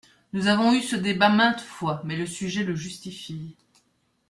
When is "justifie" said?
2.75-3.55